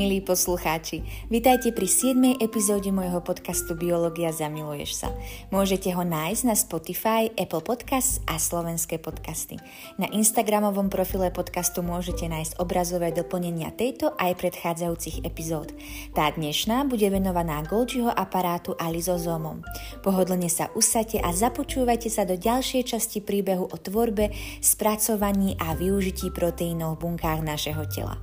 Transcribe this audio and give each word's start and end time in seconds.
Milí 0.00 0.24
poslucháči, 0.24 1.04
vitajte 1.28 1.76
pri 1.76 1.84
7. 1.84 2.40
epizóde 2.40 2.88
môjho 2.88 3.20
podcastu 3.20 3.76
Biológia 3.76 4.32
zamiluješ 4.32 4.96
sa. 4.96 5.12
Môžete 5.52 5.92
ho 5.92 6.00
nájsť 6.00 6.42
na 6.48 6.56
Spotify, 6.56 7.28
Apple 7.36 7.60
Podcasts 7.60 8.16
a 8.24 8.40
slovenské 8.40 8.96
podcasty. 8.96 9.60
Na 10.00 10.08
Instagramovom 10.08 10.88
profile 10.88 11.28
podcastu 11.28 11.84
môžete 11.84 12.32
nájsť 12.32 12.56
obrazové 12.64 13.12
doplnenia 13.12 13.76
tejto 13.76 14.16
aj 14.16 14.40
predchádzajúcich 14.40 15.20
epizód. 15.20 15.68
Tá 16.16 16.32
dnešná 16.32 16.88
bude 16.88 17.04
venovaná 17.12 17.60
Golgiho 17.60 18.08
aparátu 18.08 18.72
a 18.80 18.88
lizozómom. 18.88 19.60
Pohodlne 20.00 20.48
sa 20.48 20.72
usadte 20.72 21.20
a 21.20 21.28
započúvajte 21.28 22.08
sa 22.08 22.24
do 22.24 22.40
ďalšej 22.40 22.88
časti 22.88 23.20
príbehu 23.20 23.68
o 23.68 23.76
tvorbe, 23.76 24.32
spracovaní 24.64 25.60
a 25.60 25.76
využití 25.76 26.32
proteínov 26.32 26.96
v 26.96 27.00
bunkách 27.04 27.44
našeho 27.44 27.84
tela. 27.84 28.16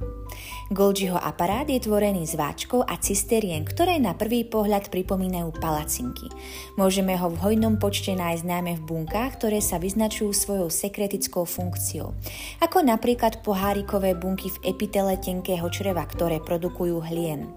Golgiho 0.67 1.15
aparát 1.15 1.63
je 1.63 1.79
tvorený 1.79 2.27
z 2.27 2.35
váčkov 2.35 2.83
a 2.83 2.99
cisterien, 2.99 3.63
ktoré 3.63 4.03
na 4.03 4.11
prvý 4.11 4.43
pohľad 4.43 4.91
pripomínajú 4.91 5.55
palacinky. 5.63 6.27
Môžeme 6.75 7.15
ho 7.15 7.31
v 7.31 7.39
hojnom 7.39 7.79
počte 7.79 8.11
nájsť 8.11 8.43
najmä 8.43 8.73
v 8.75 8.83
bunkách, 8.83 9.39
ktoré 9.39 9.63
sa 9.63 9.79
vyznačujú 9.79 10.35
svojou 10.35 10.67
sekretickou 10.67 11.47
funkciou, 11.47 12.11
ako 12.59 12.83
napríklad 12.83 13.39
pohárikové 13.47 14.11
bunky 14.19 14.51
v 14.51 14.75
epitele 14.75 15.15
tenkého 15.15 15.71
čreva, 15.71 16.03
ktoré 16.03 16.43
produkujú 16.43 16.99
hlien. 16.99 17.47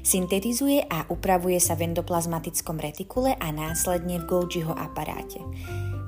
Syntetizuje 0.00 0.88
a 0.88 1.04
upravuje 1.12 1.60
sa 1.60 1.76
v 1.76 1.92
endoplazmatickom 1.92 2.80
retikule 2.80 3.36
a 3.36 3.52
následne 3.52 4.24
v 4.24 4.28
Golgiho 4.28 4.72
aparáte. 4.72 5.44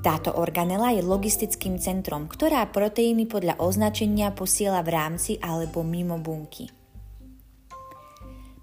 Táto 0.05 0.29
organela 0.37 0.93
je 0.93 1.01
logistickým 1.01 1.81
centrom, 1.81 2.29
ktorá 2.29 2.63
proteíny 2.69 3.25
podľa 3.25 3.57
označenia 3.57 4.29
posiela 4.31 4.85
v 4.85 4.93
rámci 4.93 5.41
alebo 5.41 5.81
mimo 5.81 6.21
bunky. 6.21 6.69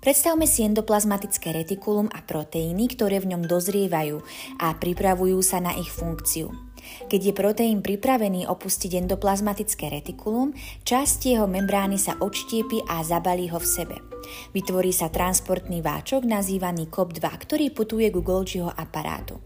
Predstavme 0.04 0.44
si 0.44 0.60
endoplazmatické 0.68 1.64
retikulum 1.64 2.12
a 2.12 2.20
proteíny, 2.20 2.92
ktoré 2.92 3.24
v 3.24 3.32
ňom 3.32 3.48
dozrievajú 3.48 4.20
a 4.60 4.76
pripravujú 4.76 5.40
sa 5.40 5.64
na 5.64 5.72
ich 5.80 5.88
funkciu. 5.88 6.52
Keď 7.08 7.20
je 7.24 7.32
proteín 7.32 7.80
pripravený 7.80 8.44
opustiť 8.44 9.00
endoplazmatické 9.00 9.88
retikulum, 9.88 10.52
časť 10.84 11.32
jeho 11.32 11.48
membrány 11.48 11.96
sa 11.96 12.20
odštiepi 12.20 12.84
a 12.84 13.00
zabalí 13.00 13.48
ho 13.48 13.56
v 13.56 13.64
sebe. 13.64 13.96
Vytvorí 14.52 14.92
sa 14.92 15.08
transportný 15.08 15.80
váčok 15.80 16.28
nazývaný 16.28 16.92
COP2, 16.92 17.24
ktorý 17.24 17.72
putuje 17.72 18.12
ku 18.12 18.20
Golgiho 18.20 18.68
aparátu. 18.68 19.40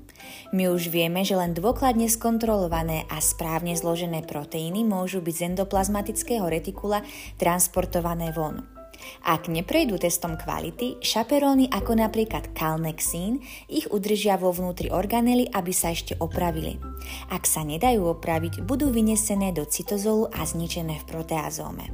My 0.53 0.73
už 0.73 0.89
vieme, 0.93 1.23
že 1.23 1.37
len 1.37 1.53
dôkladne 1.53 2.09
skontrolované 2.11 3.05
a 3.12 3.21
správne 3.21 3.77
zložené 3.77 4.25
proteíny 4.25 4.84
môžu 4.84 5.21
byť 5.21 5.34
z 5.34 5.45
endoplazmatického 5.55 6.47
retikula 6.47 7.05
transportované 7.37 8.33
von. 8.33 8.79
Ak 9.23 9.47
neprejdú 9.47 9.95
testom 9.99 10.34
kvality, 10.34 10.99
šaperóny 10.99 11.71
ako 11.71 12.03
napríklad 12.03 12.51
kalnexín 12.51 13.39
ich 13.71 13.87
udržia 13.91 14.34
vo 14.34 14.51
vnútri 14.51 14.91
organely, 14.91 15.47
aby 15.55 15.71
sa 15.71 15.95
ešte 15.95 16.19
opravili. 16.19 16.83
Ak 17.31 17.47
sa 17.47 17.62
nedajú 17.62 18.11
opraviť, 18.19 18.67
budú 18.67 18.91
vynesené 18.91 19.55
do 19.55 19.62
cytozolu 19.62 20.31
a 20.34 20.43
zničené 20.43 20.99
v 21.03 21.05
proteazóme. 21.06 21.87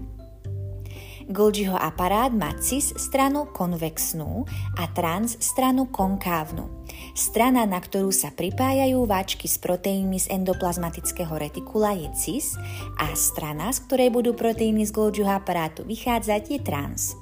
Golgiho 1.25 1.73
aparát 1.73 2.29
má 2.37 2.53
cis 2.61 2.93
stranu 3.01 3.49
konvexnú 3.49 4.45
a 4.77 4.85
trans 4.93 5.41
stranu 5.41 5.89
konkávnu. 5.89 6.84
Strana, 7.15 7.63
na 7.63 7.79
ktorú 7.79 8.11
sa 8.11 8.35
pripájajú 8.35 9.07
váčky 9.07 9.47
s 9.47 9.61
proteínmi 9.63 10.19
z 10.19 10.35
endoplazmatického 10.35 11.31
retikula 11.35 11.95
je 11.95 12.09
cis 12.19 12.59
a 12.99 13.15
strana, 13.15 13.71
z 13.71 13.87
ktorej 13.87 14.11
budú 14.11 14.35
proteíny 14.35 14.83
z 14.83 14.91
Golgiho 14.91 15.31
aparátu 15.31 15.87
vychádzať 15.87 16.43
je 16.51 16.59
trans. 16.63 17.15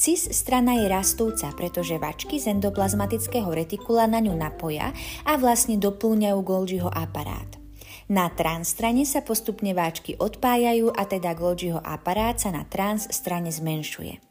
Cis 0.00 0.32
strana 0.32 0.80
je 0.80 0.88
rastúca, 0.88 1.52
pretože 1.52 2.00
vačky 2.00 2.40
z 2.40 2.56
endoplazmatického 2.56 3.52
retikula 3.52 4.08
na 4.08 4.24
ňu 4.24 4.32
napoja 4.32 4.96
a 5.28 5.36
vlastne 5.36 5.76
doplňajú 5.76 6.38
Golgiho 6.40 6.88
aparát. 6.88 7.60
Na 8.10 8.26
trans 8.32 8.72
strane 8.72 9.06
sa 9.06 9.22
postupne 9.22 9.70
váčky 9.70 10.18
odpájajú 10.18 10.90
a 10.90 11.06
teda 11.06 11.36
Golgiho 11.36 11.78
aparát 11.78 12.40
sa 12.40 12.50
na 12.50 12.66
trans 12.66 13.06
strane 13.12 13.52
zmenšuje. 13.52 14.29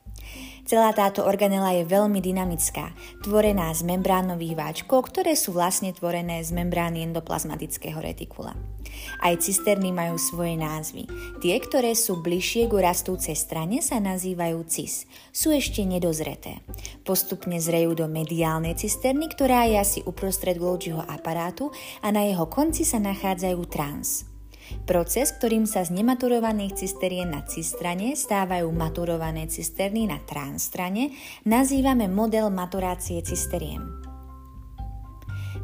Celá 0.69 0.93
táto 0.93 1.25
organela 1.25 1.73
je 1.73 1.81
veľmi 1.81 2.21
dynamická, 2.21 2.93
tvorená 3.25 3.73
z 3.73 3.89
membránových 3.89 4.53
váčkov, 4.53 5.09
ktoré 5.09 5.33
sú 5.33 5.57
vlastne 5.57 5.89
tvorené 5.97 6.45
z 6.45 6.53
membrány 6.53 7.09
endoplazmatického 7.09 7.97
retikula. 7.97 8.53
Aj 9.17 9.33
cisterny 9.33 9.89
majú 9.89 10.21
svoje 10.21 10.53
názvy. 10.61 11.09
Tie, 11.41 11.57
ktoré 11.57 11.97
sú 11.97 12.21
bližšie 12.21 12.69
ku 12.69 12.77
rastúcej 12.77 13.33
strane, 13.33 13.81
sa 13.81 13.97
nazývajú 13.97 14.61
cis. 14.69 15.09
Sú 15.33 15.49
ešte 15.49 15.81
nedozreté. 15.89 16.61
Postupne 17.01 17.57
zrejú 17.57 17.97
do 17.97 18.05
mediálnej 18.05 18.77
cisterny, 18.77 19.25
ktorá 19.25 19.65
je 19.65 19.81
asi 19.81 19.99
uprostred 20.05 20.61
Golgiho 20.61 21.01
aparátu 21.01 21.73
a 22.05 22.13
na 22.13 22.29
jeho 22.29 22.45
konci 22.45 22.85
sa 22.85 23.01
nachádzajú 23.01 23.61
trans. 23.73 24.28
Proces, 24.85 25.33
ktorým 25.35 25.69
sa 25.69 25.85
z 25.85 25.93
nematurovaných 25.93 26.75
cisterien 26.79 27.33
na 27.33 27.45
cistrane 27.45 28.17
stávajú 28.17 28.69
maturované 28.73 29.45
cisterny 29.49 30.09
na 30.09 30.17
transtrane, 30.23 31.13
nazývame 31.45 32.09
model 32.09 32.49
maturácie 32.53 33.21
cisterien. 33.21 34.09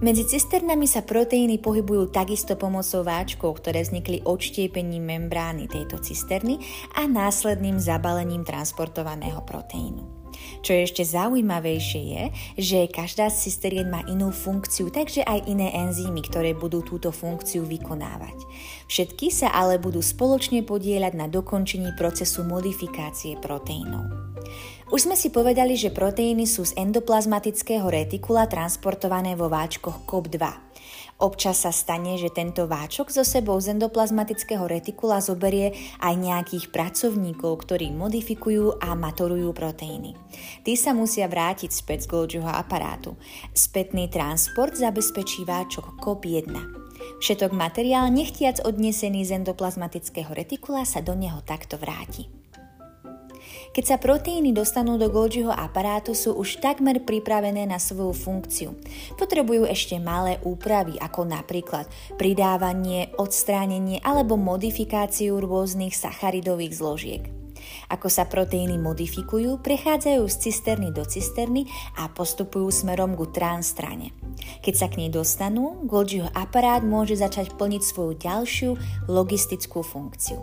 Medzi 0.03 0.27
cisternami 0.27 0.91
sa 0.91 1.07
proteíny 1.07 1.55
pohybujú 1.63 2.11
takisto 2.11 2.59
pomocou 2.59 3.07
váčkov, 3.07 3.63
ktoré 3.63 3.79
vznikli 3.79 4.19
odštiepením 4.27 5.07
membrány 5.07 5.71
tejto 5.71 6.03
cisterny 6.03 6.59
a 6.99 7.07
následným 7.07 7.79
zabalením 7.79 8.43
transportovaného 8.43 9.39
proteínu. 9.47 10.24
Čo 10.61 10.71
je 10.75 10.81
ešte 10.85 11.03
zaujímavejšie 11.05 12.01
je, 12.01 12.23
že 12.57 12.79
každá 12.91 13.29
z 13.29 13.49
cysterien 13.49 13.91
má 13.91 14.01
inú 14.07 14.33
funkciu, 14.33 14.89
takže 14.89 15.25
aj 15.25 15.45
iné 15.49 15.71
enzymy, 15.75 16.25
ktoré 16.25 16.57
budú 16.57 16.81
túto 16.81 17.13
funkciu 17.13 17.67
vykonávať. 17.67 18.37
Všetky 18.85 19.33
sa 19.33 19.49
ale 19.51 19.81
budú 19.81 19.99
spoločne 20.01 20.61
podieľať 20.61 21.13
na 21.17 21.25
dokončení 21.25 21.93
procesu 21.97 22.45
modifikácie 22.45 23.37
proteínov. 23.41 24.09
Už 24.93 25.09
sme 25.09 25.17
si 25.17 25.33
povedali, 25.33 25.73
že 25.73 25.89
proteíny 25.89 26.45
sú 26.45 26.61
z 26.61 26.77
endoplazmatického 26.77 27.89
retikula 27.89 28.45
transportované 28.45 29.33
vo 29.33 29.49
váčkoch 29.49 30.05
COP2. 30.05 30.45
Občas 31.15 31.63
sa 31.63 31.71
stane, 31.71 32.19
že 32.19 32.27
tento 32.27 32.67
váčok 32.67 33.07
so 33.07 33.23
sebou 33.23 33.55
z 33.63 33.71
endoplazmatického 33.71 34.67
retikula 34.67 35.23
zoberie 35.23 35.71
aj 36.03 36.11
nejakých 36.19 36.75
pracovníkov, 36.75 37.63
ktorí 37.63 37.87
modifikujú 37.95 38.83
a 38.83 38.91
maturujú 38.99 39.55
proteíny. 39.55 40.11
Tí 40.67 40.75
sa 40.75 40.91
musia 40.91 41.31
vrátiť 41.31 41.71
späť 41.71 42.03
z 42.03 42.11
Golgiho 42.11 42.51
aparátu. 42.51 43.15
Spätný 43.55 44.11
transport 44.11 44.75
zabezpečí 44.75 45.47
váčok 45.47 45.95
COP1. 46.03 46.51
Všetok 47.23 47.55
materiál, 47.55 48.11
nechtiac 48.11 48.59
odnesený 48.67 49.23
z 49.23 49.39
endoplazmatického 49.39 50.35
retikula, 50.35 50.83
sa 50.83 50.99
do 50.99 51.15
neho 51.15 51.39
takto 51.47 51.79
vráti. 51.79 52.44
Keď 53.75 53.83
sa 53.83 53.99
proteíny 53.99 54.55
dostanú 54.55 54.95
do 54.95 55.11
Golgiho 55.11 55.51
aparátu, 55.51 56.15
sú 56.15 56.31
už 56.39 56.63
takmer 56.63 57.03
pripravené 57.03 57.67
na 57.67 57.75
svoju 57.75 58.15
funkciu. 58.15 58.71
Potrebujú 59.19 59.67
ešte 59.67 59.99
malé 59.99 60.39
úpravy, 60.47 60.95
ako 60.95 61.27
napríklad 61.27 61.83
pridávanie, 62.15 63.11
odstránenie 63.19 63.99
alebo 63.99 64.39
modifikáciu 64.39 65.43
rôznych 65.43 65.91
sacharidových 65.91 66.71
zložiek. 66.71 67.23
Ako 67.91 68.07
sa 68.07 68.23
proteíny 68.31 68.79
modifikujú, 68.79 69.59
prechádzajú 69.59 70.23
z 70.23 70.35
cisterny 70.39 70.95
do 70.95 71.03
cisterny 71.03 71.67
a 71.99 72.07
postupujú 72.07 72.71
smerom 72.71 73.19
ku 73.19 73.27
strane. 73.59 74.24
Keď 74.61 74.73
sa 74.73 74.87
k 74.91 74.99
nej 75.01 75.09
dostanú, 75.13 75.85
Golgiho 75.87 76.27
aparát 76.33 76.83
môže 76.83 77.15
začať 77.15 77.55
plniť 77.55 77.81
svoju 77.81 78.13
ďalšiu 78.19 78.69
logistickú 79.07 79.85
funkciu. 79.85 80.41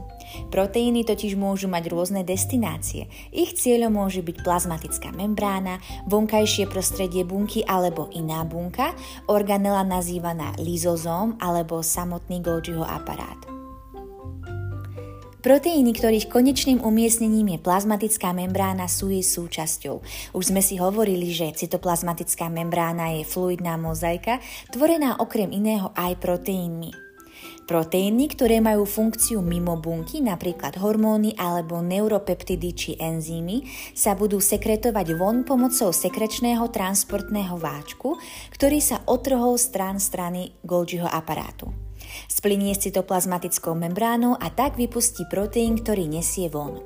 Proteíny 0.48 1.04
totiž 1.04 1.36
môžu 1.36 1.68
mať 1.68 1.92
rôzne 1.92 2.22
destinácie. 2.24 3.10
Ich 3.34 3.58
cieľom 3.60 3.92
môže 3.92 4.24
byť 4.24 4.40
plazmatická 4.40 5.12
membrána, 5.12 5.82
vonkajšie 6.08 6.70
prostredie 6.72 7.26
bunky 7.26 7.60
alebo 7.68 8.08
iná 8.16 8.40
bunka, 8.48 8.96
organela 9.28 9.84
nazývaná 9.84 10.56
lizozóm 10.56 11.36
alebo 11.36 11.84
samotný 11.84 12.40
Golgiho 12.40 12.86
aparát. 12.86 13.51
Proteíny, 15.42 15.90
ktorých 15.90 16.30
konečným 16.30 16.86
umiestnením 16.86 17.58
je 17.58 17.58
plazmatická 17.58 18.30
membrána, 18.30 18.86
sú 18.86 19.10
jej 19.10 19.26
súčasťou. 19.26 19.98
Už 20.38 20.54
sme 20.54 20.62
si 20.62 20.78
hovorili, 20.78 21.34
že 21.34 21.50
cytoplazmatická 21.50 22.46
membrána 22.46 23.18
je 23.18 23.26
fluidná 23.26 23.74
mozaika, 23.74 24.38
tvorená 24.70 25.18
okrem 25.18 25.50
iného 25.50 25.90
aj 25.98 26.14
proteínmi. 26.22 26.94
Proteíny, 27.66 28.30
ktoré 28.30 28.62
majú 28.62 28.86
funkciu 28.86 29.42
mimo 29.42 29.74
bunky, 29.82 30.22
napríklad 30.22 30.78
hormóny 30.78 31.34
alebo 31.34 31.82
neuropeptidy 31.82 32.70
či 32.70 32.90
enzymy, 33.02 33.66
sa 33.98 34.14
budú 34.14 34.38
sekretovať 34.38 35.18
von 35.18 35.42
pomocou 35.42 35.90
sekrečného 35.90 36.70
transportného 36.70 37.58
váčku, 37.58 38.14
ktorý 38.54 38.78
sa 38.78 39.02
otrhol 39.10 39.58
strán 39.58 39.98
strany 39.98 40.54
Golgiho 40.62 41.10
aparátu. 41.10 41.81
Splinie 42.32 42.72
s 42.72 42.88
cytoplazmatickou 42.88 43.76
membránou 43.76 44.40
a 44.40 44.48
tak 44.48 44.80
vypustí 44.80 45.28
proteín, 45.28 45.76
ktorý 45.76 46.08
nesie 46.08 46.48
von. 46.48 46.80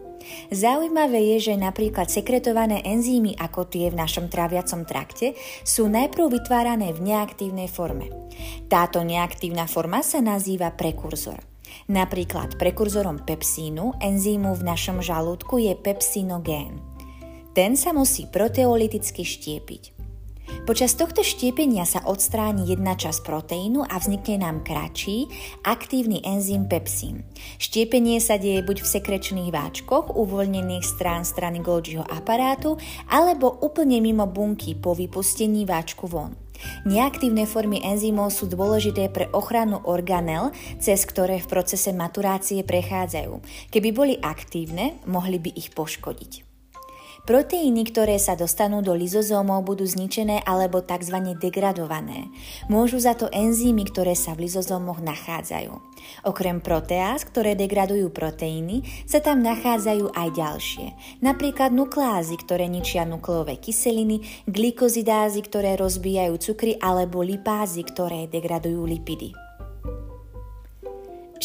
Zaujímavé 0.50 1.38
je, 1.38 1.54
že 1.54 1.54
napríklad 1.54 2.10
sekretované 2.10 2.82
enzymy 2.82 3.38
ako 3.38 3.70
tie 3.70 3.94
v 3.94 3.98
našom 4.02 4.26
tráviacom 4.26 4.82
trakte 4.82 5.38
sú 5.62 5.86
najprv 5.86 6.42
vytvárané 6.42 6.90
v 6.90 7.14
neaktívnej 7.14 7.70
forme. 7.70 8.10
Táto 8.66 9.06
neaktívna 9.06 9.70
forma 9.70 10.02
sa 10.02 10.18
nazýva 10.18 10.74
prekurzor. 10.74 11.38
Napríklad 11.86 12.58
prekurzorom 12.58 13.22
pepsínu, 13.22 14.02
enzýmu 14.02 14.50
v 14.50 14.66
našom 14.66 14.98
žalúdku 14.98 15.62
je 15.62 15.78
pepsinogén. 15.78 16.82
Ten 17.54 17.78
sa 17.78 17.94
musí 17.94 18.26
proteoliticky 18.26 19.22
štiepiť. 19.22 19.95
Počas 20.66 20.98
tohto 20.98 21.22
štiepenia 21.22 21.86
sa 21.86 22.02
odstráni 22.02 22.66
jedna 22.66 22.98
časť 22.98 23.22
proteínu 23.22 23.86
a 23.86 24.02
vznikne 24.02 24.42
nám 24.42 24.66
kratší, 24.66 25.30
aktívny 25.62 26.18
enzym 26.26 26.66
pepsín. 26.66 27.22
Štiepenie 27.62 28.18
sa 28.18 28.34
deje 28.34 28.66
buď 28.66 28.82
v 28.82 28.90
sekrečných 28.98 29.54
váčkoch, 29.54 30.18
uvoľnených 30.18 30.82
strán 30.82 31.22
strany 31.22 31.62
Golgiho 31.62 32.02
aparátu, 32.02 32.82
alebo 33.06 33.62
úplne 33.62 34.02
mimo 34.02 34.26
bunky 34.26 34.74
po 34.74 34.98
vypustení 34.98 35.62
váčku 35.62 36.10
von. 36.10 36.34
Neaktívne 36.82 37.46
formy 37.46 37.86
enzymov 37.86 38.34
sú 38.34 38.50
dôležité 38.50 39.06
pre 39.06 39.30
ochranu 39.30 39.86
organel, 39.86 40.50
cez 40.82 41.06
ktoré 41.06 41.38
v 41.38 41.46
procese 41.46 41.94
maturácie 41.94 42.66
prechádzajú. 42.66 43.38
Keby 43.70 43.88
boli 43.94 44.14
aktívne, 44.18 44.98
mohli 45.06 45.38
by 45.38 45.50
ich 45.54 45.70
poškodiť. 45.70 46.45
Proteíny, 47.26 47.90
ktoré 47.90 48.22
sa 48.22 48.38
dostanú 48.38 48.86
do 48.86 48.94
lizozómov, 48.94 49.66
budú 49.66 49.82
zničené 49.82 50.46
alebo 50.46 50.78
tzv. 50.78 51.34
degradované. 51.34 52.30
Môžu 52.70 53.02
za 53.02 53.18
to 53.18 53.26
enzymy, 53.34 53.82
ktoré 53.82 54.14
sa 54.14 54.38
v 54.38 54.46
lizozómoch 54.46 55.02
nachádzajú. 55.02 55.74
Okrem 56.22 56.62
proteáz, 56.62 57.26
ktoré 57.26 57.58
degradujú 57.58 58.14
proteíny, 58.14 58.86
sa 59.10 59.18
tam 59.18 59.42
nachádzajú 59.42 60.14
aj 60.14 60.28
ďalšie. 60.38 60.86
Napríklad 61.18 61.74
nukleázy, 61.74 62.38
ktoré 62.46 62.70
ničia 62.70 63.02
nukleové 63.02 63.58
kyseliny, 63.58 64.46
glikozidázy, 64.46 65.42
ktoré 65.50 65.74
rozbíjajú 65.74 66.38
cukry 66.38 66.78
alebo 66.78 67.26
lipázy, 67.26 67.82
ktoré 67.82 68.30
degradujú 68.30 68.86
lipidy. 68.86 69.45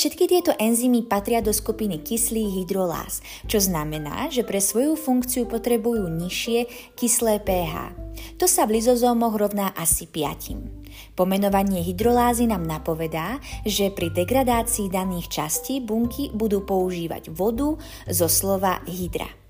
Všetky 0.02 0.26
tieto 0.34 0.50
enzymy 0.58 1.06
patria 1.06 1.46
do 1.46 1.54
skupiny 1.54 2.02
kyslých 2.02 2.66
hydroláz, 2.66 3.22
čo 3.46 3.62
znamená, 3.62 4.34
že 4.34 4.42
pre 4.42 4.58
svoju 4.58 4.98
funkciu 4.98 5.46
potrebujú 5.46 6.10
nižšie 6.10 6.66
kyslé 6.98 7.38
pH. 7.38 7.94
To 8.42 8.50
sa 8.50 8.66
v 8.66 8.82
lizozómoch 8.82 9.38
rovná 9.38 9.70
asi 9.78 10.10
5. 10.10 11.14
Pomenovanie 11.14 11.86
hydrolázy 11.86 12.50
nám 12.50 12.66
napovedá, 12.66 13.38
že 13.62 13.94
pri 13.94 14.10
degradácii 14.10 14.90
daných 14.90 15.30
častí 15.30 15.78
bunky 15.78 16.34
budú 16.34 16.66
používať 16.66 17.30
vodu 17.30 17.78
zo 18.10 18.26
slova 18.26 18.82
hydra 18.90 19.41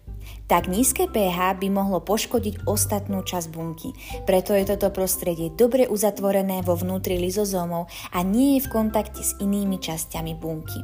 tak 0.51 0.68
nízke 0.68 1.07
pH 1.07 1.63
by 1.63 1.68
mohlo 1.71 2.03
poškodiť 2.03 2.68
ostatnú 2.68 3.24
časť 3.24 3.48
bunky. 3.56 3.95
Preto 4.27 4.51
je 4.51 4.68
toto 4.68 4.92
prostredie 4.92 5.48
dobre 5.48 5.88
uzatvorené 5.88 6.59
vo 6.59 6.75
vnútri 6.75 7.15
lizozómov 7.15 7.88
a 8.12 8.19
nie 8.19 8.59
je 8.59 8.68
v 8.68 8.71
kontakte 8.75 9.24
s 9.24 9.31
inými 9.39 9.80
časťami 9.80 10.36
bunky. 10.36 10.83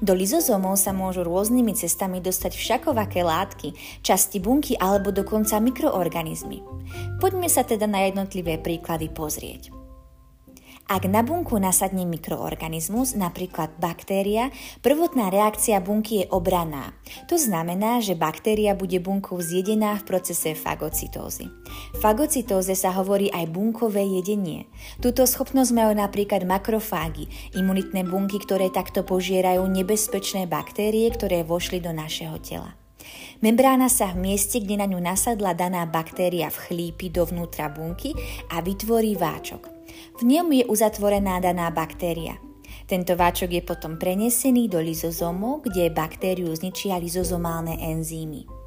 Do 0.00 0.16
lizozómov 0.16 0.80
sa 0.80 0.96
môžu 0.96 1.20
rôznymi 1.20 1.76
cestami 1.76 2.24
dostať 2.24 2.56
všakovaké 2.56 3.20
látky, 3.20 3.76
časti 4.00 4.40
bunky 4.40 4.72
alebo 4.80 5.12
dokonca 5.12 5.60
mikroorganizmy. 5.60 6.64
Poďme 7.20 7.52
sa 7.52 7.68
teda 7.68 7.84
na 7.84 8.08
jednotlivé 8.08 8.56
príklady 8.56 9.12
pozrieť. 9.12 9.81
Ak 10.92 11.08
na 11.08 11.24
bunku 11.24 11.56
nasadne 11.56 12.04
mikroorganizmus, 12.04 13.16
napríklad 13.16 13.80
baktéria, 13.80 14.52
prvotná 14.84 15.32
reakcia 15.32 15.80
bunky 15.80 16.20
je 16.20 16.26
obraná. 16.28 16.92
To 17.32 17.40
znamená, 17.40 18.04
že 18.04 18.12
baktéria 18.12 18.76
bude 18.76 19.00
bunkou 19.00 19.40
zjedená 19.40 19.96
v 19.96 20.04
procese 20.04 20.52
fagocytózy. 20.52 21.48
Fagocytóze 21.96 22.76
sa 22.76 22.92
hovorí 22.92 23.32
aj 23.32 23.48
bunkové 23.48 24.04
jedenie. 24.04 24.68
Túto 25.00 25.24
schopnosť 25.24 25.72
majú 25.72 25.96
napríklad 25.96 26.44
makrofágy, 26.44 27.24
imunitné 27.56 28.04
bunky, 28.04 28.36
ktoré 28.44 28.68
takto 28.68 29.00
požierajú 29.00 29.64
nebezpečné 29.64 30.44
baktérie, 30.44 31.08
ktoré 31.08 31.40
vošli 31.40 31.80
do 31.80 31.96
našeho 31.96 32.36
tela. 32.44 32.76
Membrána 33.40 33.88
sa 33.88 34.12
v 34.12 34.28
mieste, 34.28 34.60
kde 34.60 34.76
na 34.76 34.84
ňu 34.84 35.00
nasadla 35.00 35.56
daná 35.56 35.88
baktéria 35.88 36.52
vchlípi 36.52 37.08
dovnútra 37.08 37.72
bunky 37.72 38.12
a 38.52 38.60
vytvorí 38.60 39.16
váčok. 39.16 39.81
V 40.18 40.22
ňom 40.26 40.50
je 40.52 40.64
uzatvorená 40.66 41.42
daná 41.42 41.70
baktéria. 41.72 42.38
Tento 42.86 43.14
váčok 43.16 43.56
je 43.56 43.62
potom 43.62 43.96
prenesený 43.96 44.68
do 44.68 44.82
lizozómu, 44.82 45.62
kde 45.64 45.92
baktériu 45.92 46.50
zničia 46.52 46.98
lizozomálne 46.98 47.78
enzymy. 47.78 48.62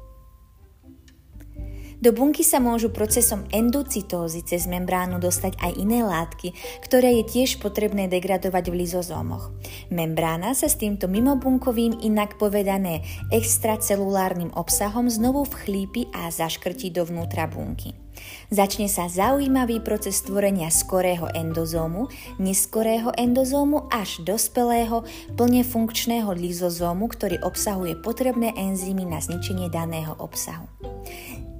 Do 1.96 2.12
bunky 2.12 2.44
sa 2.44 2.60
môžu 2.60 2.92
procesom 2.92 3.48
endocytózy 3.48 4.44
cez 4.44 4.68
membránu 4.68 5.16
dostať 5.16 5.56
aj 5.56 5.72
iné 5.80 6.04
látky, 6.04 6.52
ktoré 6.84 7.18
je 7.18 7.24
tiež 7.24 7.56
potrebné 7.56 8.04
degradovať 8.04 8.68
v 8.68 8.78
lizozómoch. 8.84 9.56
Membrána 9.88 10.52
sa 10.52 10.68
s 10.68 10.76
týmto 10.76 11.08
mimobunkovým, 11.08 12.04
inak 12.04 12.36
povedané 12.36 13.00
extracelulárnym 13.32 14.52
obsahom 14.52 15.08
znovu 15.08 15.48
vchlípi 15.48 16.12
a 16.12 16.28
zaškrtí 16.28 16.92
dovnútra 16.92 17.48
bunky. 17.48 18.05
Začne 18.46 18.86
sa 18.86 19.10
zaujímavý 19.10 19.82
proces 19.82 20.22
tvorenia 20.22 20.70
skorého 20.70 21.26
endozómu, 21.34 22.06
neskorého 22.38 23.10
endozómu 23.18 23.90
až 23.90 24.22
dospelého, 24.22 25.02
plne 25.34 25.66
funkčného 25.66 26.30
lizozómu, 26.30 27.10
ktorý 27.10 27.42
obsahuje 27.42 27.98
potrebné 27.98 28.54
enzymy 28.54 29.02
na 29.02 29.18
zničenie 29.18 29.66
daného 29.66 30.14
obsahu. 30.22 30.70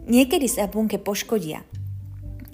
Niekedy 0.07 0.47
sa 0.47 0.71
bunke 0.71 1.03
poškodia, 1.03 1.67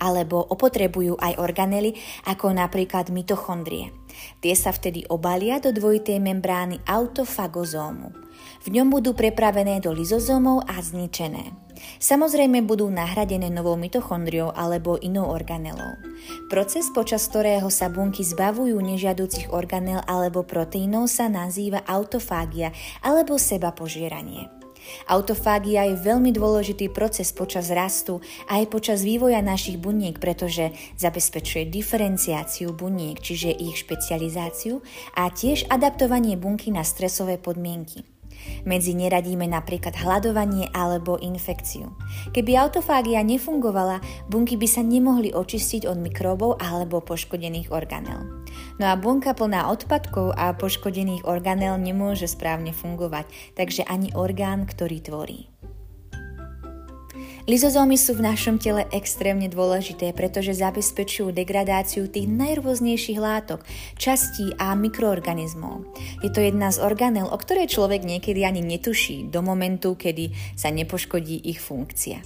alebo 0.02 0.42
opotrebujú 0.42 1.14
aj 1.22 1.38
organely, 1.38 1.94
ako 2.26 2.50
napríklad 2.50 3.14
mitochondrie. 3.14 3.94
Tie 4.42 4.54
sa 4.58 4.74
vtedy 4.74 5.06
obalia 5.06 5.62
do 5.62 5.70
dvojitej 5.70 6.18
membrány 6.18 6.82
autofagozómu. 6.82 8.10
V 8.66 8.68
ňom 8.74 8.90
budú 8.90 9.14
prepravené 9.14 9.78
do 9.78 9.94
lizozómov 9.94 10.66
a 10.66 10.82
zničené. 10.82 11.54
Samozrejme 11.98 12.62
budú 12.62 12.86
nahradené 12.86 13.50
novou 13.50 13.74
mitochondriou 13.74 14.54
alebo 14.54 14.98
inou 15.02 15.26
organelou. 15.30 15.98
Proces, 16.46 16.86
počas 16.94 17.26
ktorého 17.26 17.66
sa 17.74 17.90
bunky 17.90 18.22
zbavujú 18.22 18.78
nežiaducich 18.78 19.50
organel 19.50 19.98
alebo 20.06 20.46
proteínov 20.46 21.10
sa 21.10 21.26
nazýva 21.26 21.82
autofágia 21.82 22.70
alebo 23.02 23.34
seba 23.34 23.74
požieranie. 23.74 24.61
Autofágia 25.08 25.88
je 25.88 25.96
veľmi 25.96 26.30
dôležitý 26.30 26.92
proces 26.92 27.32
počas 27.32 27.72
rastu 27.72 28.20
a 28.46 28.60
aj 28.60 28.70
počas 28.70 29.00
vývoja 29.02 29.40
našich 29.40 29.80
buniek, 29.80 30.20
pretože 30.20 30.70
zabezpečuje 31.00 31.72
diferenciáciu 31.72 32.76
buniek, 32.76 33.16
čiže 33.18 33.50
ich 33.50 33.80
špecializáciu 33.80 34.84
a 35.16 35.32
tiež 35.32 35.66
adaptovanie 35.72 36.36
bunky 36.36 36.68
na 36.68 36.84
stresové 36.84 37.40
podmienky. 37.40 38.11
Medzi 38.62 38.94
neradíme 38.94 39.48
napríklad 39.48 39.98
hľadovanie 39.98 40.70
alebo 40.70 41.18
infekciu. 41.18 41.90
Keby 42.30 42.58
autofágia 42.58 43.24
nefungovala, 43.26 43.98
bunky 44.30 44.54
by 44.54 44.68
sa 44.70 44.82
nemohli 44.86 45.34
očistiť 45.34 45.88
od 45.88 45.98
mikróbov 45.98 46.62
alebo 46.62 47.02
poškodených 47.02 47.74
organel. 47.74 48.44
No 48.78 48.92
a 48.92 48.94
bunka 48.94 49.32
plná 49.32 49.72
odpadkov 49.72 50.36
a 50.36 50.52
poškodených 50.54 51.24
organel 51.24 51.80
nemôže 51.80 52.28
správne 52.28 52.70
fungovať, 52.70 53.26
takže 53.56 53.82
ani 53.88 54.12
orgán, 54.12 54.68
ktorý 54.68 54.98
tvorí. 55.02 55.52
Lizozómy 57.42 57.98
sú 57.98 58.14
v 58.14 58.22
našom 58.22 58.62
tele 58.62 58.86
extrémne 58.94 59.50
dôležité, 59.50 60.14
pretože 60.14 60.62
zabezpečujú 60.62 61.34
degradáciu 61.34 62.06
tých 62.06 62.30
najrôznejších 62.30 63.18
látok, 63.18 63.66
častí 63.98 64.54
a 64.62 64.78
mikroorganizmov. 64.78 65.82
Je 66.22 66.30
to 66.30 66.38
jedna 66.38 66.70
z 66.70 66.78
organel, 66.78 67.26
o 67.26 67.34
ktorej 67.34 67.66
človek 67.66 68.06
niekedy 68.06 68.46
ani 68.46 68.62
netuší 68.62 69.26
do 69.26 69.42
momentu, 69.42 69.98
kedy 69.98 70.30
sa 70.54 70.70
nepoškodí 70.70 71.42
ich 71.42 71.58
funkcia. 71.58 72.22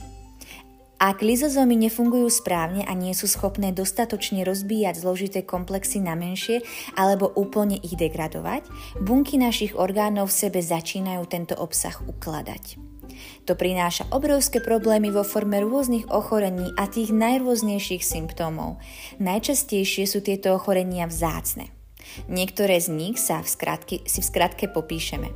Ak 0.96 1.20
lizozómy 1.20 1.76
nefungujú 1.76 2.32
správne 2.32 2.84
a 2.84 2.92
nie 2.96 3.12
sú 3.12 3.28
schopné 3.28 3.68
dostatočne 3.72 4.44
rozbíjať 4.48 5.00
zložité 5.00 5.44
komplexy 5.44 6.00
na 6.00 6.16
menšie 6.16 6.64
alebo 6.96 7.28
úplne 7.36 7.76
ich 7.80 8.00
degradovať, 8.00 8.64
bunky 9.04 9.36
našich 9.36 9.76
orgánov 9.76 10.32
v 10.32 10.48
sebe 10.48 10.60
začínajú 10.64 11.24
tento 11.28 11.52
obsah 11.56 12.00
ukladať. 12.00 12.85
To 13.46 13.54
prináša 13.54 14.10
obrovské 14.10 14.58
problémy 14.58 15.14
vo 15.14 15.22
forme 15.22 15.62
rôznych 15.62 16.10
ochorení 16.10 16.74
a 16.74 16.90
tých 16.90 17.14
najrôznejších 17.14 18.02
symptómov. 18.02 18.82
Najčastejšie 19.22 20.02
sú 20.10 20.18
tieto 20.18 20.50
ochorenia 20.50 21.06
vzácne. 21.06 21.70
Niektoré 22.26 22.82
z 22.82 22.90
nich 22.90 23.22
sa 23.22 23.38
v 23.42 23.48
skratke, 23.48 23.96
si 24.02 24.18
v 24.18 24.26
skratke 24.26 24.66
popíšeme. 24.66 25.30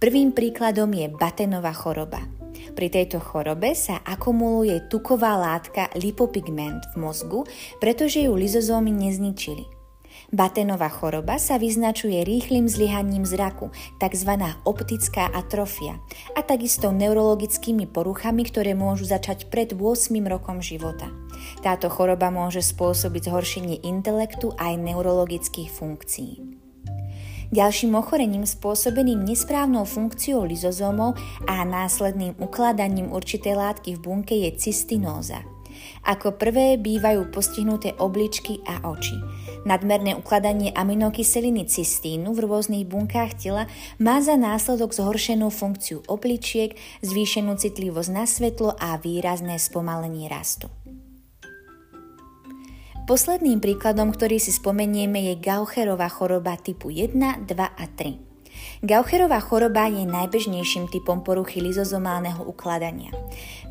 Prvým 0.00 0.32
príkladom 0.32 0.88
je 0.96 1.12
Batenová 1.12 1.76
choroba. 1.76 2.24
Pri 2.72 2.88
tejto 2.88 3.20
chorobe 3.20 3.76
sa 3.76 4.00
akumuluje 4.02 4.88
tuková 4.88 5.36
látka 5.36 5.92
lipopigment 6.00 6.80
v 6.96 7.04
mozgu, 7.04 7.44
pretože 7.76 8.24
ju 8.24 8.32
lizozómy 8.32 8.88
nezničili. 8.88 9.73
Batenová 10.34 10.90
choroba 10.90 11.38
sa 11.38 11.62
vyznačuje 11.62 12.26
rýchlým 12.26 12.66
zlyhaním 12.66 13.22
zraku, 13.22 13.70
tzv. 14.02 14.34
optická 14.66 15.30
atrofia, 15.30 16.02
a 16.34 16.42
takisto 16.42 16.90
neurologickými 16.90 17.86
poruchami, 17.86 18.42
ktoré 18.42 18.74
môžu 18.74 19.06
začať 19.06 19.46
pred 19.46 19.78
8 19.78 20.10
rokom 20.26 20.58
života. 20.58 21.06
Táto 21.62 21.86
choroba 21.86 22.34
môže 22.34 22.66
spôsobiť 22.66 23.30
zhoršenie 23.30 23.86
intelektu 23.86 24.50
aj 24.58 24.74
neurologických 24.74 25.70
funkcií. 25.70 26.42
Ďalším 27.54 27.94
ochorením 27.94 28.42
spôsobeným 28.42 29.22
nesprávnou 29.22 29.86
funkciou 29.86 30.42
lizozómov 30.42 31.14
a 31.46 31.62
následným 31.62 32.34
ukladaním 32.42 33.14
určitej 33.14 33.54
látky 33.54 33.94
v 33.94 34.02
bunke 34.02 34.34
je 34.34 34.50
cystinóza– 34.58 35.46
ako 36.04 36.36
prvé 36.36 36.76
bývajú 36.78 37.32
postihnuté 37.32 37.96
obličky 37.98 38.60
a 38.68 38.84
oči. 38.88 39.16
Nadmerné 39.64 40.12
ukladanie 40.12 40.76
aminokyseliny 40.76 41.64
cystínu 41.64 42.36
v 42.36 42.44
rôznych 42.44 42.84
bunkách 42.84 43.40
tela 43.40 43.64
má 43.96 44.20
za 44.20 44.36
následok 44.36 44.92
zhoršenú 44.92 45.48
funkciu 45.48 46.04
obličiek, 46.04 46.76
zvýšenú 47.00 47.56
citlivosť 47.56 48.10
na 48.12 48.28
svetlo 48.28 48.76
a 48.76 49.00
výrazné 49.00 49.56
spomalenie 49.56 50.28
rastu. 50.28 50.68
Posledným 53.04 53.60
príkladom, 53.60 54.12
ktorý 54.12 54.40
si 54.40 54.52
spomenieme, 54.52 55.32
je 55.32 55.36
Gaucherová 55.36 56.08
choroba 56.08 56.56
typu 56.56 56.88
1, 56.88 57.44
2 57.44 57.52
a 57.56 57.84
3. 57.88 58.33
Gaucherová 58.84 59.40
choroba 59.40 59.88
je 59.88 60.04
najbežnejším 60.04 60.92
typom 60.92 61.24
poruchy 61.24 61.64
lizozomálneho 61.64 62.44
ukladania. 62.44 63.08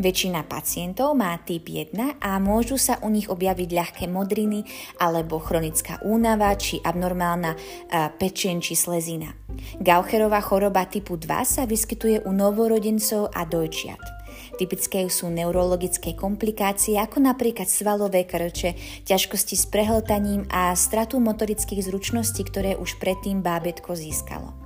Väčšina 0.02 0.42
pacientov 0.50 1.14
má 1.14 1.38
typ 1.46 1.70
1 1.70 2.18
a 2.18 2.32
môžu 2.42 2.82
sa 2.82 2.98
u 3.06 3.14
nich 3.14 3.30
objaviť 3.30 3.70
ľahké 3.70 4.06
modriny 4.10 4.66
alebo 4.98 5.38
chronická 5.38 6.02
únava 6.02 6.50
či 6.58 6.82
abnormálna 6.82 7.54
pečien 8.18 8.58
či 8.58 8.74
slezina. 8.74 9.38
Gaucherová 9.78 10.42
choroba 10.42 10.90
typu 10.90 11.14
2 11.14 11.30
sa 11.46 11.64
vyskytuje 11.70 12.26
u 12.26 12.32
novorodencov 12.34 13.30
a 13.38 13.46
dojčiat. 13.46 14.02
Typické 14.54 15.10
sú 15.10 15.34
neurologické 15.34 16.14
komplikácie 16.14 16.98
ako 16.98 17.26
napríklad 17.26 17.66
svalové 17.66 18.26
krče, 18.26 18.78
ťažkosti 19.02 19.58
s 19.58 19.66
prehltaním 19.66 20.46
a 20.50 20.74
stratu 20.78 21.18
motorických 21.18 21.86
zručností, 21.86 22.46
ktoré 22.46 22.78
už 22.78 23.02
predtým 23.02 23.42
bábetko 23.42 23.98
získalo. 23.98 24.63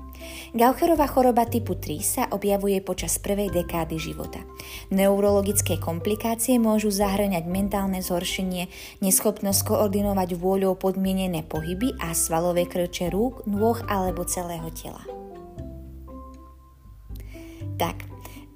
Gaucherová 0.55 1.05
choroba 1.11 1.45
typu 1.45 1.75
3 1.75 1.99
sa 2.01 2.23
objavuje 2.31 2.79
počas 2.81 3.19
prvej 3.19 3.51
dekády 3.51 3.99
života. 3.99 4.41
Neurologické 4.89 5.77
komplikácie 5.77 6.57
môžu 6.57 6.89
zahrňať 6.89 7.45
mentálne 7.45 7.99
zhoršenie, 7.99 8.71
neschopnosť 9.03 9.61
koordinovať 9.67 10.39
vôľou 10.39 10.79
podmienené 10.79 11.43
pohyby 11.45 11.93
a 11.99 12.15
svalové 12.15 12.65
krče 12.65 13.11
rúk, 13.11 13.43
nôh 13.45 13.77
alebo 13.91 14.23
celého 14.23 14.71
tela. 14.73 15.03
Tak, 17.77 18.09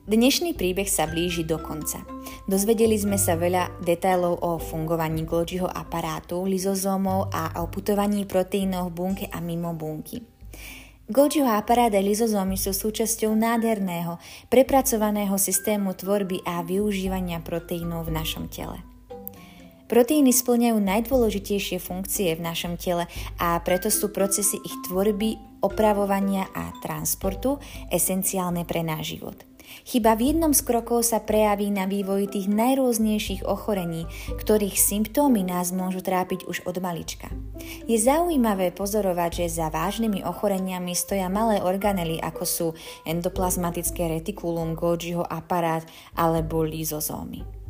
dnešný 0.10 0.58
príbeh 0.58 0.90
sa 0.90 1.06
blíži 1.06 1.46
do 1.46 1.62
konca. 1.62 2.02
Dozvedeli 2.50 2.98
sme 2.98 3.22
sa 3.22 3.38
veľa 3.38 3.86
detailov 3.86 4.42
o 4.42 4.58
fungovaní 4.58 5.22
Golgiho 5.30 5.70
aparátu, 5.70 6.42
lizozómov 6.42 7.30
a 7.30 7.62
o 7.62 7.70
putovaní 7.70 8.26
proteínov 8.26 8.90
v 8.90 8.96
bunke 8.98 9.26
a 9.30 9.38
mimo 9.38 9.78
bunky. 9.78 10.31
Aparát 11.12 11.92
a 11.92 12.00
lizozómy 12.00 12.56
sú 12.56 12.72
súčasťou 12.72 13.36
nádherného, 13.36 14.16
prepracovaného 14.48 15.36
systému 15.36 15.92
tvorby 15.92 16.40
a 16.48 16.64
využívania 16.64 17.44
proteínov 17.44 18.08
v 18.08 18.16
našom 18.16 18.48
tele. 18.48 18.80
Proteíny 19.92 20.32
splňajú 20.32 20.80
najdôležitejšie 20.80 21.84
funkcie 21.84 22.32
v 22.32 22.42
našom 22.48 22.80
tele 22.80 23.12
a 23.36 23.60
preto 23.60 23.92
sú 23.92 24.08
procesy 24.16 24.56
ich 24.64 24.76
tvorby, 24.88 25.36
opravovania 25.60 26.48
a 26.56 26.72
transportu 26.80 27.60
esenciálne 27.92 28.64
pre 28.64 28.80
náš 28.80 29.20
život. 29.20 29.51
Chyba 29.86 30.18
v 30.18 30.34
jednom 30.34 30.52
z 30.52 30.62
krokov 30.66 31.08
sa 31.08 31.22
prejaví 31.22 31.70
na 31.70 31.86
vývoji 31.86 32.28
tých 32.28 32.48
najrôznejších 32.52 33.46
ochorení, 33.46 34.10
ktorých 34.40 34.76
symptómy 34.76 35.46
nás 35.46 35.72
môžu 35.72 36.02
trápiť 36.02 36.50
už 36.50 36.66
od 36.66 36.82
malička. 36.82 37.30
Je 37.86 37.96
zaujímavé 37.96 38.74
pozorovať, 38.74 39.46
že 39.46 39.62
za 39.62 39.68
vážnymi 39.70 40.26
ochoreniami 40.26 40.98
stoja 40.98 41.30
malé 41.30 41.62
organely, 41.62 42.18
ako 42.18 42.44
sú 42.44 42.68
endoplazmatické 43.06 44.10
retikulum, 44.10 44.74
Golgiho 44.74 45.22
aparát 45.22 45.86
alebo 46.18 46.66
lizozómy. 46.66 47.61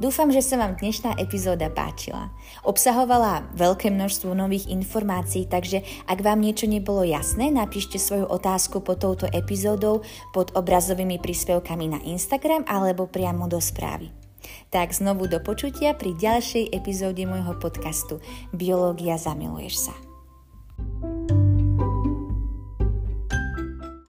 Dúfam, 0.00 0.32
že 0.32 0.40
sa 0.40 0.56
vám 0.56 0.80
dnešná 0.80 1.20
epizóda 1.20 1.68
páčila. 1.68 2.32
Obsahovala 2.64 3.44
veľké 3.52 3.92
množstvo 3.92 4.32
nových 4.32 4.70
informácií, 4.72 5.44
takže 5.44 5.84
ak 6.08 6.24
vám 6.24 6.40
niečo 6.40 6.64
nebolo 6.64 7.04
jasné, 7.04 7.52
napíšte 7.52 8.00
svoju 8.00 8.24
otázku 8.24 8.80
pod 8.80 9.04
touto 9.04 9.28
epizódou 9.28 10.00
pod 10.32 10.48
obrazovými 10.56 11.20
príspevkami 11.20 11.92
na 11.92 12.00
Instagram 12.08 12.64
alebo 12.64 13.04
priamo 13.04 13.50
do 13.52 13.60
správy. 13.60 14.08
Tak 14.72 14.96
znovu 14.96 15.28
do 15.28 15.38
počutia 15.38 15.92
pri 15.92 16.16
ďalšej 16.16 16.72
epizóde 16.72 17.22
môjho 17.28 17.54
podcastu 17.60 18.18
Biológia 18.50 19.20
zamiluješ 19.20 19.90
sa. 19.90 19.94